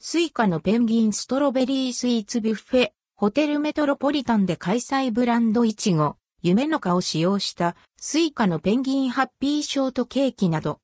[0.00, 10.78] Suica のペンギンストロベリースイーツビュッフェ、ホテルメトロポリタンで開催ブランドイチゴ、ゆめのかを使用した Suica のペンギンハッピーショートケーキなど。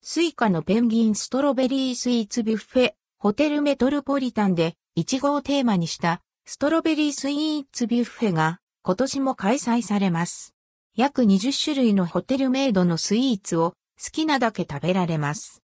[0.00, 10.54] Suica のペンギンストロベリースイーツビュッフェ、ホテルメトロポリタンでイチゴをテーマにしたストロベリースイーツビュッフェが今年も開催されます。
[10.96, 15.62] 約20種類のホテルメイドのスイーツを好きなだけ食べられます。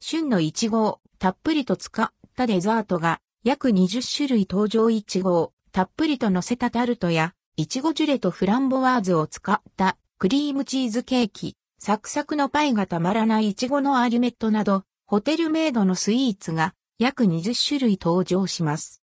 [0.00, 19.02] 旬のイチゴをたっぷりと使ったデザートが約20種類登場イチゴをたっぷりと乗せたタルトやイチゴジュレとフランボワーズを使ったクリームチーズケーキ、サクサクのパイがたまらないイチゴのアリュメットなど、ホテルメイドのスイーツが約20種類登場します。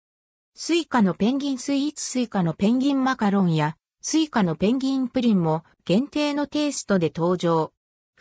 [0.55, 7.73] Suica のペンギンスイーツ Suica のペンギンマカロンやSuica のペンギンプリンも限定のテイストで登場。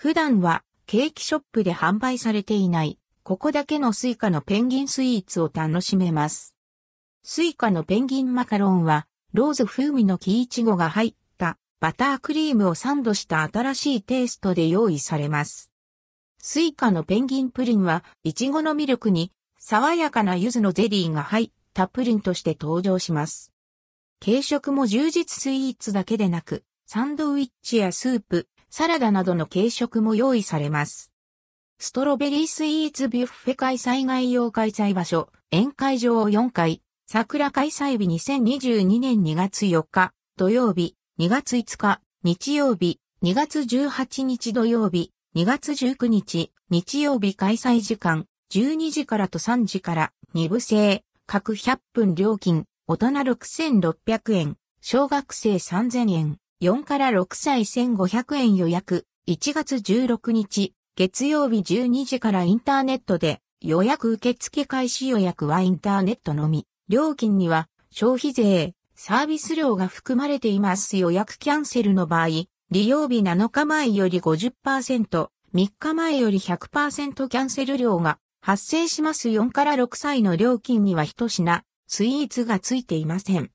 [0.02, 6.56] 普段はケーキショップで販売されていないここだけの Suica のペンギンスイーツを楽しめます。
[7.22, 15.70] Suica のペンギンマカロンはローズ風味の木イチゴが入ったバタークリームをサンドした新しいテイストで用意されます。
[16.38, 23.52] Suica のペンギンプリンはイチゴのミルクに爽やかな柚子のゼリーが入ったプリンとして登場します。
[24.18, 31.12] 軽食も充実スイーツだけでなく、サンドウィッチやスープ、サラダなどの軽食も用意されます。
[31.78, 66.68] ストロベリースイーツビュッフェ開催概要開催場所、宴会場を4階、桜開催日2022年2月4日、土曜日、2月5日、日曜日、2月18日土曜日、2月19日、日曜日開催時間、12時からと3時から、2部制、各100分料金、大人6600円、小学生3000円、4から6歳1500円予約、1月16日、月曜日12時からインターネットで予約受付開始予約はインターネットのみ。
[66.88, 72.28] 料金には消費税、サービス料が含まれています予約キャンセルの場合、
[72.70, 83.50] 利用日7日前より50%、3日前より100%キャンセル料が発生します4から6歳の料金には一品、スイーツがついていません。